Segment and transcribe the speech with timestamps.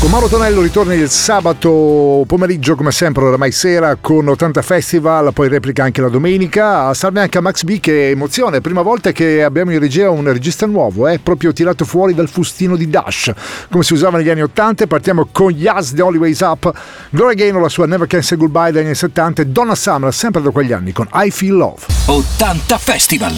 [0.00, 5.48] Con Mauro Tonello ritorna il sabato pomeriggio come sempre oramai sera con 80 Festival, poi
[5.48, 6.94] replica anche la domenica.
[6.94, 10.66] Salve anche a Max B che emozione, prima volta che abbiamo in regia un regista
[10.66, 11.18] nuovo, eh?
[11.18, 13.32] proprio tirato fuori dal fustino di Dash,
[13.70, 14.86] come si usava negli anni 80.
[14.86, 16.72] Partiamo con Yas The Always Up,
[17.10, 20.40] Gloria Gaynor la sua Never Can Say Goodbye dagli anni 70 e Donna Summer sempre
[20.40, 21.82] da quegli anni con I Feel Love.
[22.06, 23.34] 80 Festival.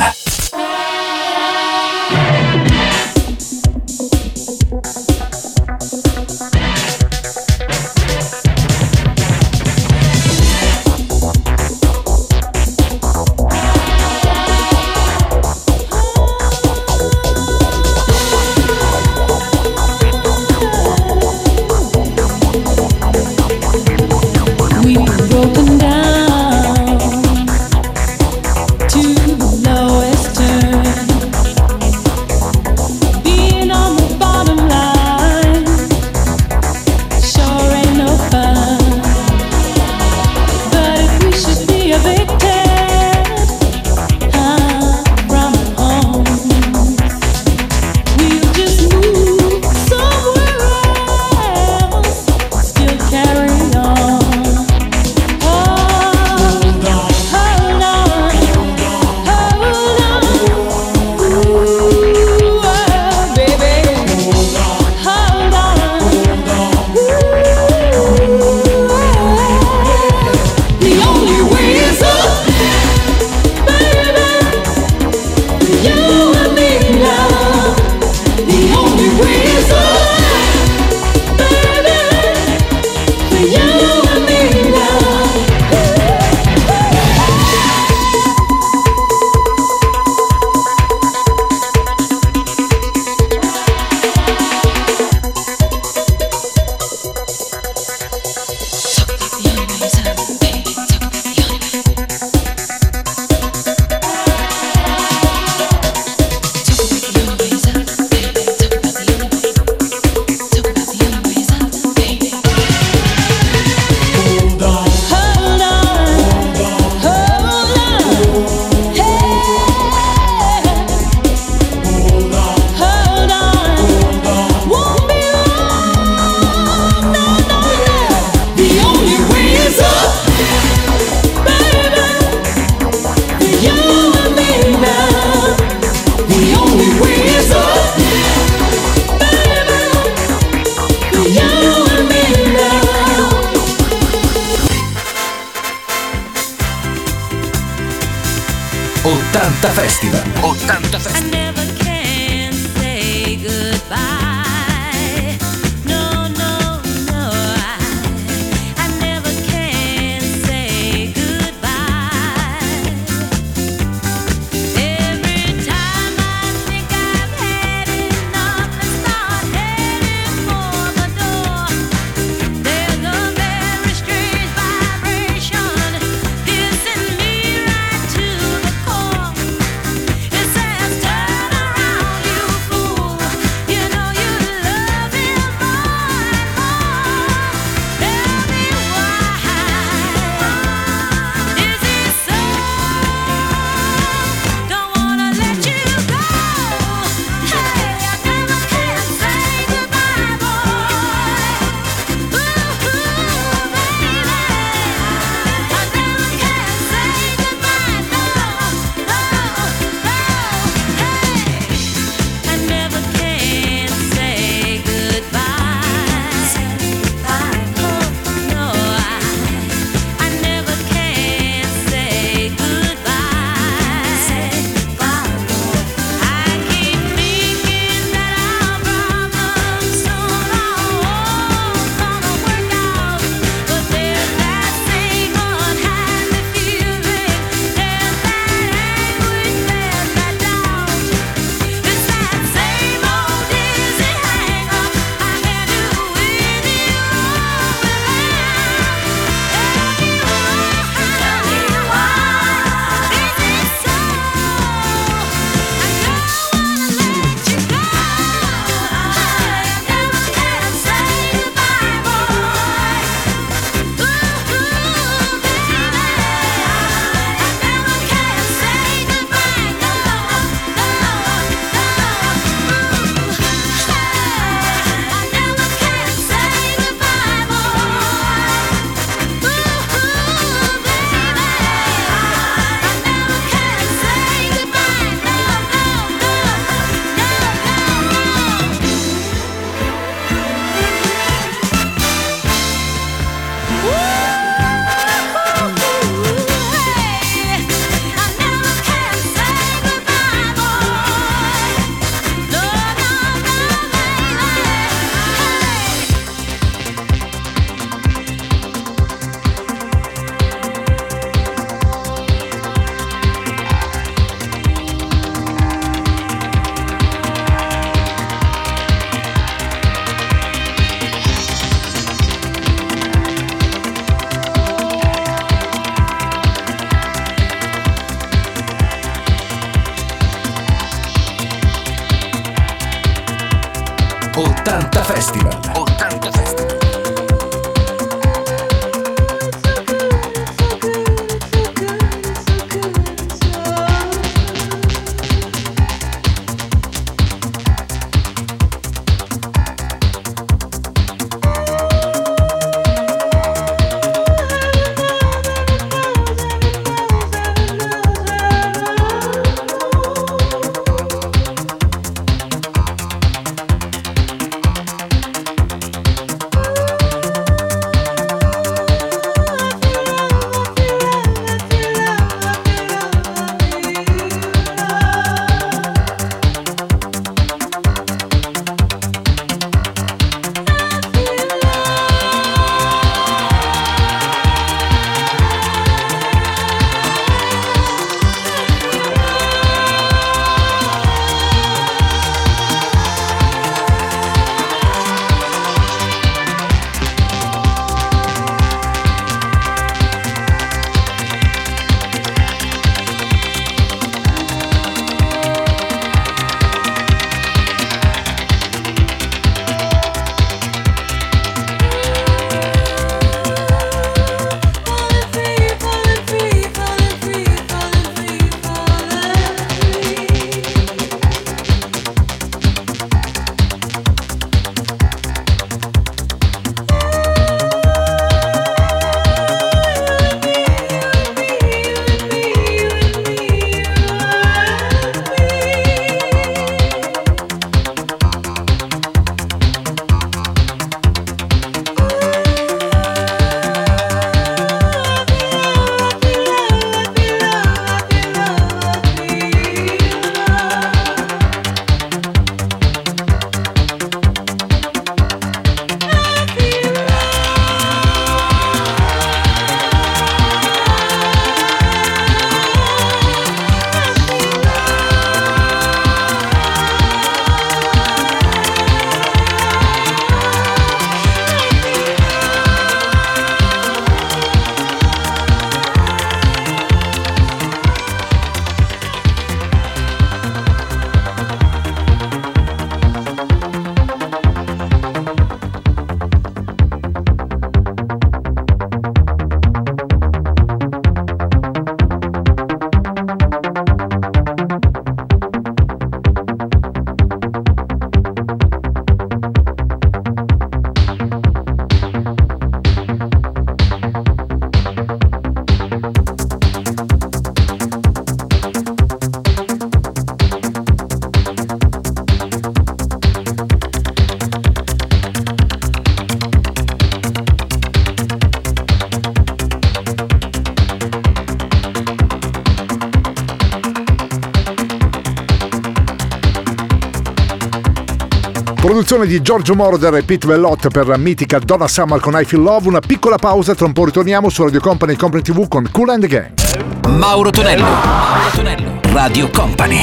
[529.20, 532.62] Produzione di Giorgio Moroder e Pete Bellot per la mitica Donna Summer con I Feel
[532.62, 532.88] Love.
[532.88, 536.22] Una piccola pausa, tra un po' ritorniamo su Radio Company Company TV con Cool and
[536.22, 537.16] the Gang.
[537.18, 537.82] Mauro Tonello.
[537.82, 539.00] Mauro Tonello.
[539.12, 540.02] Radio Company.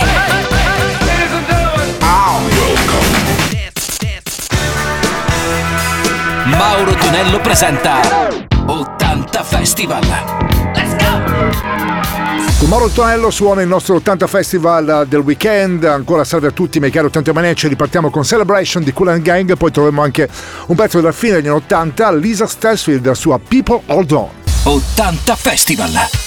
[6.45, 7.99] Mauro Tonello presenta
[8.67, 10.46] 80 Festival.
[12.67, 15.85] Mauro Tonello suona il nostro 80 Festival del weekend.
[15.85, 17.67] Ancora salve a tutti, miei cari 80 manecci.
[17.69, 19.55] Ripartiamo con Celebration di Cool and Gang.
[19.55, 20.27] Poi troviamo anche
[20.67, 24.29] un pezzo della fine degli anni 80, Lisa Stansfield, la sua People Hold On.
[24.63, 26.26] 80 Festival.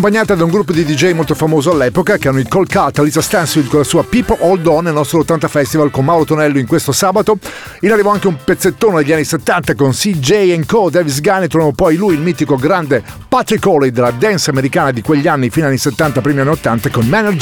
[0.00, 3.80] Accompagnata da un gruppo di DJ molto famoso all'epoca che hanno incolcato Lisa Stansfield con
[3.80, 7.36] la sua People Hold On nel nostro 80 Festival con Mauro Tonello in questo sabato.
[7.80, 11.74] In arrivo anche un pezzettone degli anni 70 con CJ Co, Davis Gunn e troviamo
[11.74, 15.72] poi lui, il mitico grande Patrick Holly della dance americana di quegli anni, fino agli
[15.72, 17.36] anni 70, primi anni 80 con Manor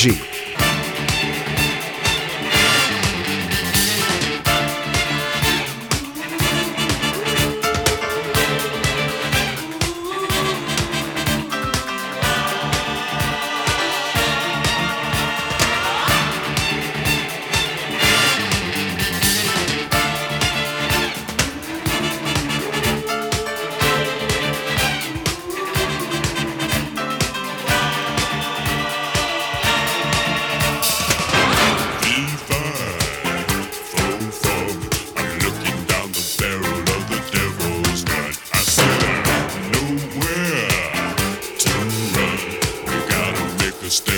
[43.89, 44.18] understand.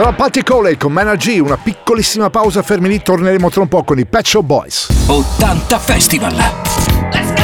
[0.00, 3.84] Dalla Patti Coley con Mena G, una piccolissima pausa fermi lì, torneremo tra un po'
[3.84, 4.88] con i Pet Shop Boys.
[5.04, 6.34] 80 Festival.
[7.12, 7.34] Let's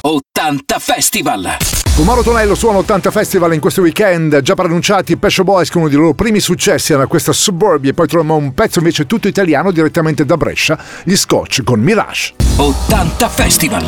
[0.00, 0.08] go!
[0.08, 1.56] 80 Festival.
[1.94, 5.82] Con Mauro Tonello suona 80 Festival in questo weekend, già preannunciati Pet Shop Boys con
[5.82, 9.28] uno dei loro primi successi era questa Suburbia e poi troviamo un pezzo invece tutto
[9.28, 12.32] italiano direttamente da Brescia, gli Scotch con Mirage.
[12.56, 13.84] 80 Festival.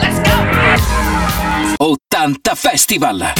[0.00, 0.20] Let's
[1.76, 1.92] go!
[1.92, 3.32] 80 Festival.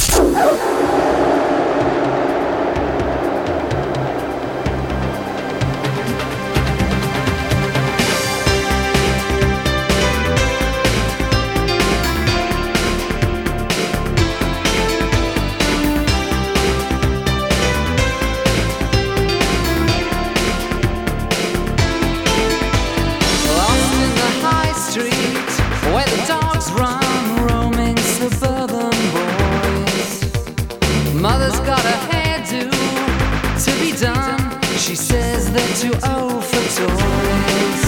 [34.90, 37.82] She says they're too old for toys.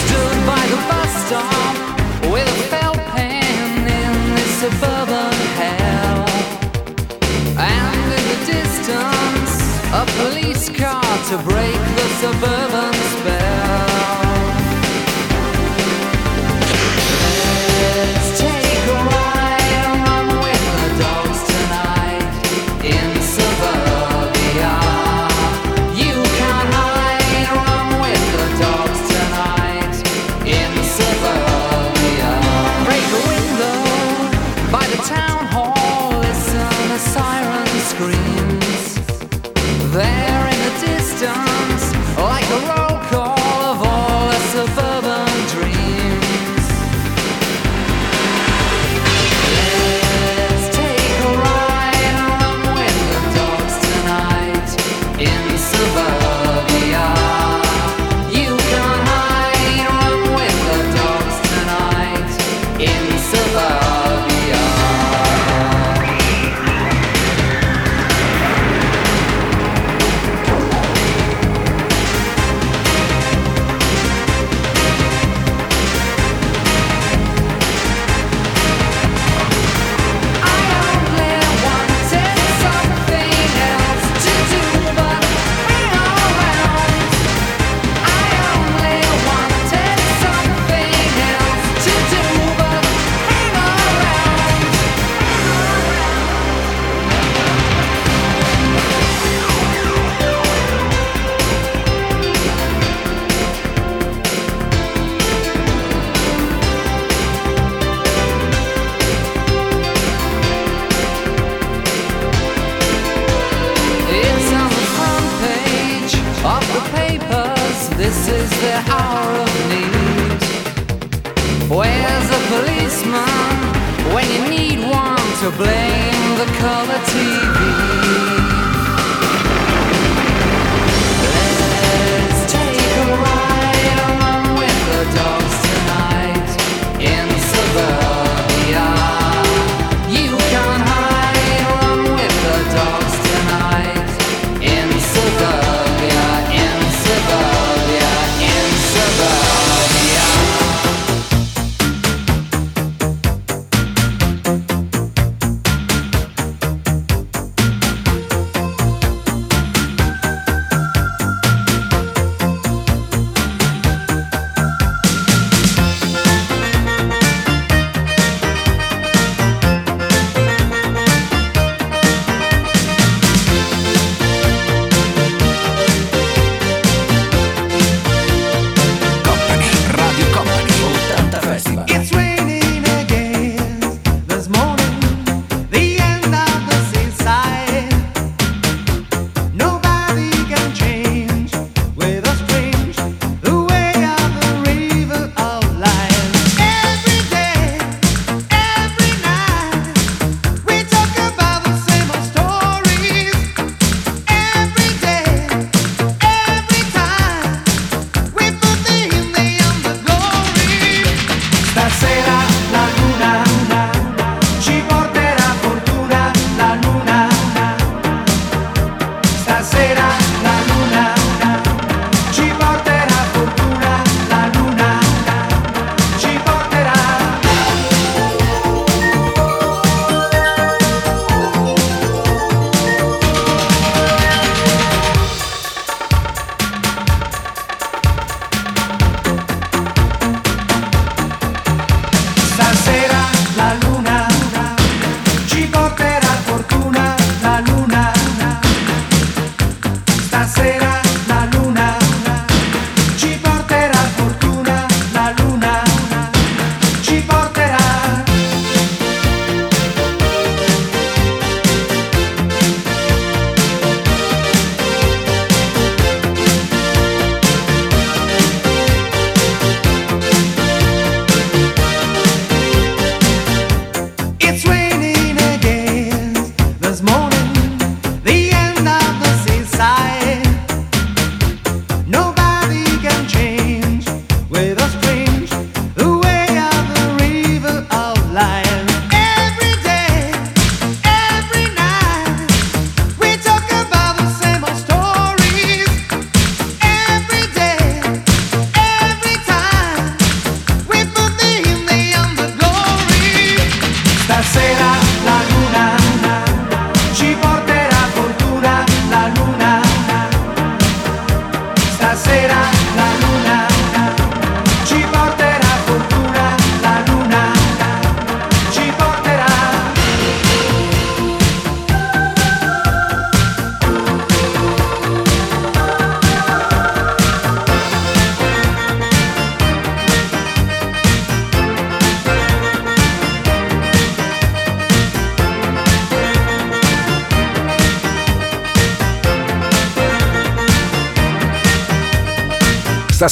[0.00, 1.76] Stood by the bus stop
[2.32, 6.24] with a felt pen in this suburban hell.
[7.58, 9.52] And in the distance,
[9.92, 13.17] a police car to break the suburban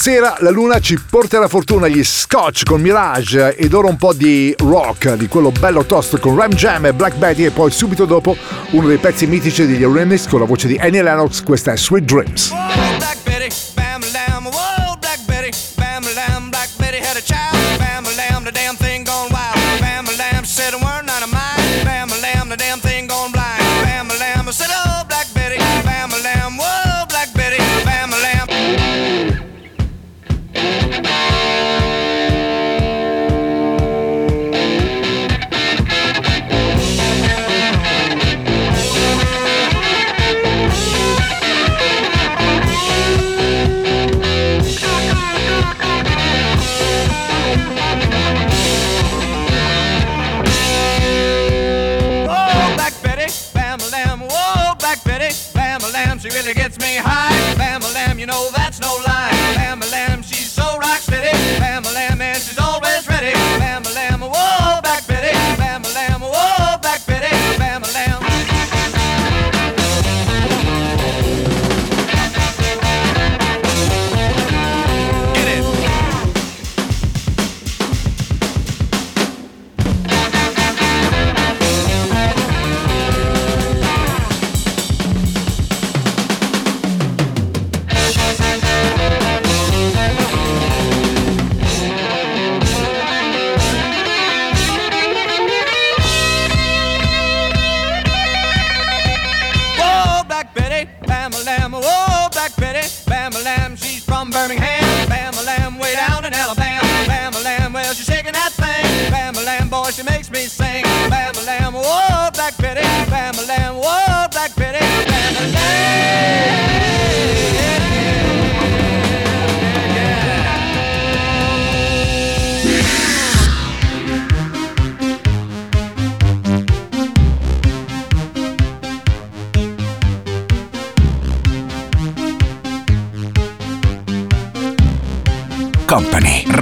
[0.07, 4.55] Stasera la luna ci porterà fortuna gli Scotch con Mirage ed ora un po' di
[4.59, 8.37] rock, di quello bello toast con Ram Jam e Black Betty e poi subito dopo
[8.71, 12.05] uno dei pezzi mitici degli Remix con la voce di Annie Lennox, questa è Sweet
[12.05, 12.51] Dreams.
[12.53, 12.57] Oh,
[12.99, 13.86] Black Betty, Black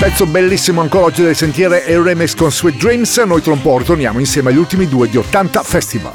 [0.00, 3.18] Pezzo bellissimo ancora oggi del sentiere e remix con Sweet Dreams.
[3.18, 6.12] Noi tra un po' ritorniamo insieme agli ultimi due di 80 Festival.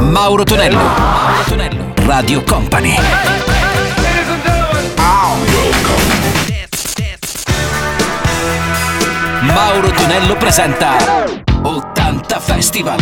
[0.00, 2.96] Mauro Tonello, Mauro Tonello, Radio Company.
[9.42, 10.96] Mauro Tonello presenta
[11.60, 12.98] 80 Festival.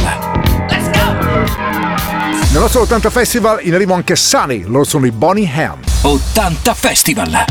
[0.69, 1.15] Let's go!
[2.51, 5.79] Nel nostro 80 Festival in arrivo anche Sunny, loro sono i Bonnie Ham.
[6.03, 7.45] 80 Festival.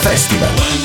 [0.00, 0.81] Festival.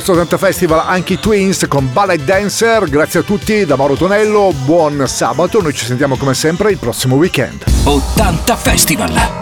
[0.00, 2.88] nostro 80 Festival anche i Twins con Ballet Dancer.
[2.88, 7.16] Grazie a tutti da Mauro Tonello, buon sabato, noi ci sentiamo come sempre il prossimo
[7.16, 7.64] weekend.
[7.84, 9.39] 80 Festival!